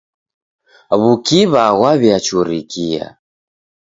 W'ukiw'a 1.01 1.65
ghwawiachurikia. 1.77 3.05